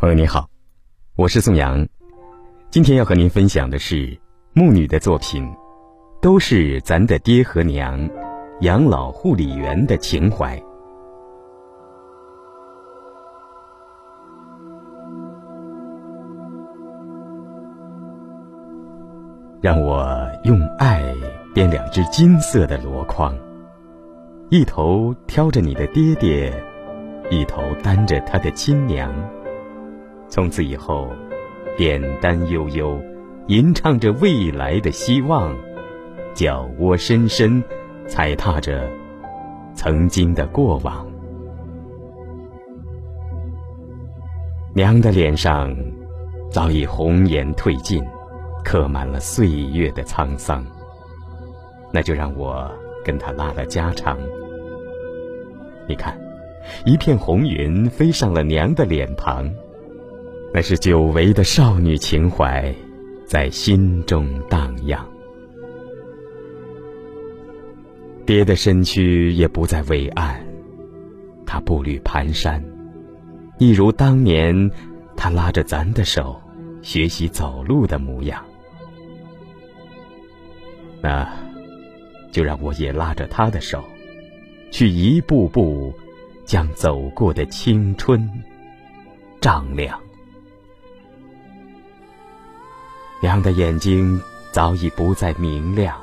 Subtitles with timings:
[0.00, 0.48] 朋友你好，
[1.14, 1.86] 我是宋阳，
[2.70, 4.18] 今天要和您分享的是
[4.54, 5.46] 木女的作品，
[6.22, 8.08] 都是咱的爹和娘，
[8.62, 10.58] 养老护理员的情怀。
[19.60, 21.14] 让我用爱
[21.54, 23.36] 编两只金色的箩筐，
[24.48, 26.50] 一头挑着你的爹爹，
[27.30, 29.12] 一头担着他的亲娘。
[30.30, 31.10] 从此以后，
[31.76, 32.98] 扁担悠悠，
[33.48, 35.54] 吟唱着未来的希望，
[36.34, 37.62] 脚窝深深，
[38.06, 38.88] 踩踏着
[39.74, 41.04] 曾经的过往。
[44.72, 45.76] 娘的脸上
[46.48, 48.00] 早已红颜褪尽，
[48.64, 50.64] 刻满了岁月的沧桑。
[51.92, 52.70] 那就让我
[53.04, 54.16] 跟她拉拉家常。
[55.88, 56.16] 你看，
[56.86, 59.52] 一片红云飞上了娘的脸庞。
[60.52, 62.74] 那是久违的少女情怀，
[63.24, 65.06] 在心中荡漾。
[68.26, 70.44] 爹的身躯也不再伟岸，
[71.46, 72.60] 他步履蹒跚，
[73.58, 74.70] 一如当年
[75.16, 76.40] 他拉着咱的手
[76.82, 78.44] 学习走路的模样。
[81.00, 81.28] 那，
[82.32, 83.84] 就让我也拉着他的手，
[84.72, 85.94] 去一步步
[86.44, 88.28] 将走过的青春
[89.40, 89.96] 丈量。
[93.20, 95.94] 娘的眼睛早已不再明亮，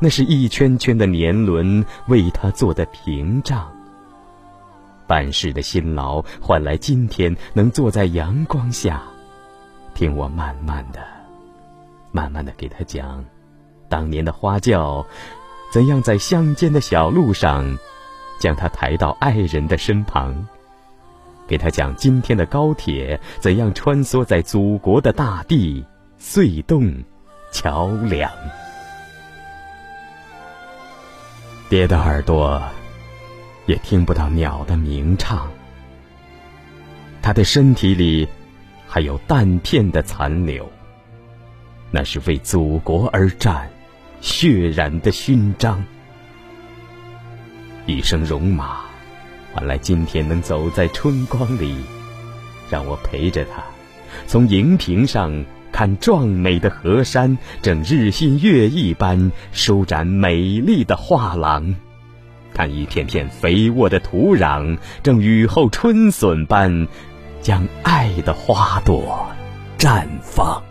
[0.00, 3.70] 那是一圈圈的年轮为她做的屏障。
[5.06, 9.00] 半世的辛劳换来今天能坐在阳光下，
[9.94, 11.00] 听我慢慢的、
[12.10, 13.24] 慢慢的给她讲，
[13.88, 15.06] 当年的花轿
[15.70, 17.78] 怎样在乡间的小路上，
[18.40, 20.48] 将她抬到爱人的身旁。
[21.46, 25.84] 给他讲今天的高铁怎样穿梭在祖国的大地
[26.20, 26.92] 隧洞、
[27.52, 28.30] 桥梁。
[31.68, 32.62] 爹的耳朵
[33.66, 35.50] 也听不到鸟的鸣唱。
[37.22, 38.28] 他的身体里
[38.86, 40.70] 还有弹片的残留，
[41.90, 43.68] 那是为祖国而战
[44.20, 45.84] 血染的勋章。
[47.86, 48.84] 一生戎马。
[49.56, 51.76] 换来今天能走在春光里，
[52.68, 53.64] 让我陪着他，
[54.26, 55.32] 从荧屏上
[55.72, 61.74] 看壮美的河山，正日新月异般舒展美丽的画廊；
[62.52, 66.86] 看一片片肥沃的土壤，正雨后春笋般
[67.40, 69.26] 将爱的花朵
[69.78, 70.62] 绽放。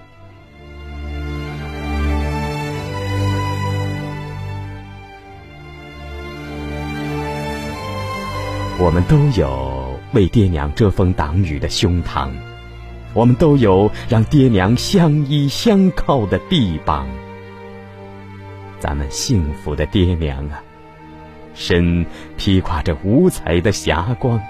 [8.78, 12.30] 我们都有为爹娘遮风挡雨的胸膛，
[13.14, 17.08] 我们都有让爹娘相依相靠的臂膀。
[18.78, 20.62] 咱们幸福的爹娘啊，
[21.54, 22.06] 身
[22.36, 24.42] 披挂着五彩的霞光，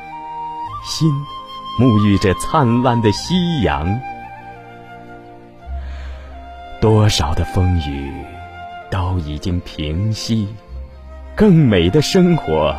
[0.83, 1.07] 心
[1.79, 3.99] 沐浴着灿烂的夕阳。
[6.81, 8.11] 多少的风雨
[8.89, 10.47] 都已经平息，
[11.35, 12.75] 更美的生活。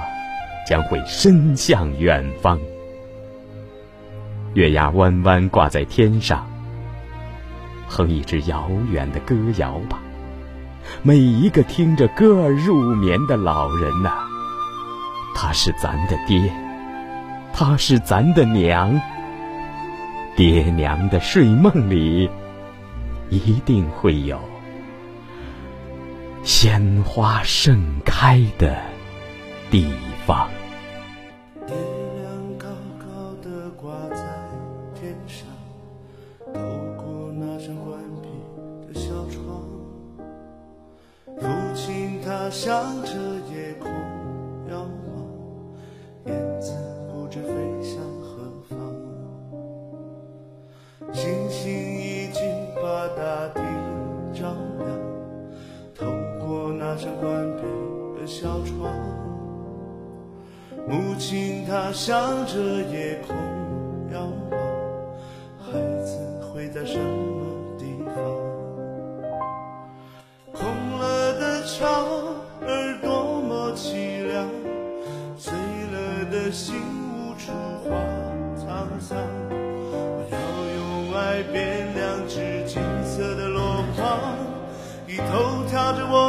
[0.67, 2.59] 将会伸向远方，
[4.55, 6.45] 月牙弯弯挂在天上，
[7.89, 10.01] 哼一支遥远的歌谣吧。
[11.05, 14.13] 每一个听着歌儿入眠的老人呐，
[15.37, 16.53] 他是咱的爹，
[17.53, 19.01] 他是咱的娘。
[20.37, 22.29] 爹娘的睡梦里，
[23.31, 24.39] 一定会有
[26.43, 28.77] 鲜花盛开的
[29.71, 29.89] 地
[30.27, 30.49] 方。
[42.47, 43.11] 他向着
[43.53, 43.91] 夜空
[44.71, 46.73] 遥望，燕子
[47.11, 47.49] 不知飞
[47.83, 48.79] 向何方。
[51.13, 52.45] 星星已经
[52.77, 53.61] 把大地
[54.33, 54.89] 照亮，
[55.93, 56.07] 透
[56.39, 57.63] 过那扇关闭
[58.21, 58.95] 的小窗。
[60.87, 62.61] 母亲她向着
[62.93, 63.35] 夜空
[64.13, 64.21] 遥
[64.53, 64.57] 望，
[65.59, 65.73] 孩
[66.05, 67.36] 子会在什么
[82.29, 84.19] 只金色的箩筐，
[85.07, 86.26] 一头挑着我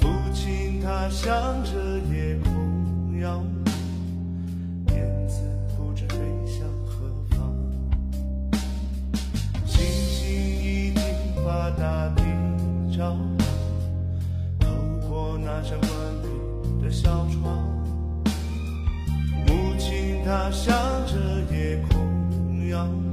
[0.00, 1.32] 父亲，他向
[1.64, 1.72] 着
[2.12, 3.46] 夜空遥望，
[4.94, 5.42] 燕子
[5.76, 6.16] 不知飞
[6.46, 7.54] 向何方。
[9.66, 11.02] 星星一定
[11.44, 12.22] 把大地
[12.96, 13.48] 照亮，
[14.60, 14.68] 透
[15.08, 15.90] 过那扇关
[16.22, 17.58] 闭的小窗。
[19.46, 20.74] 母亲，她向
[21.06, 21.14] 着
[21.52, 23.07] 夜空遥望。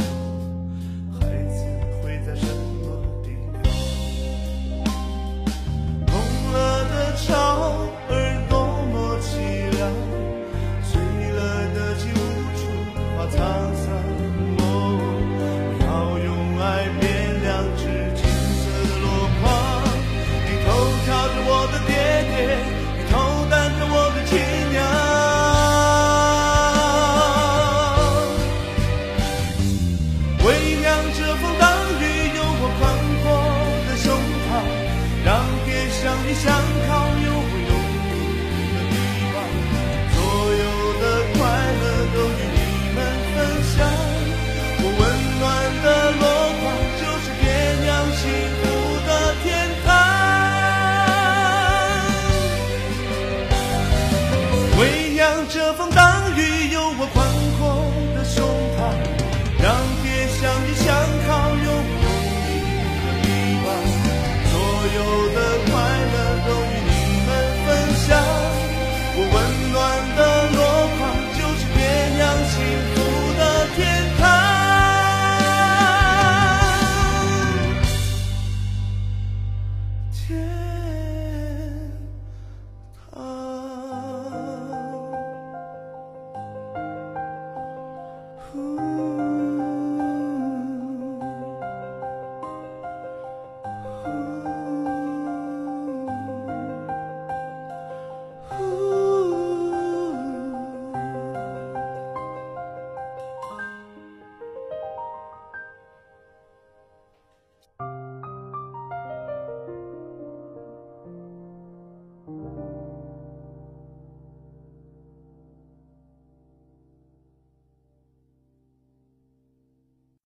[55.95, 56.44] 等于。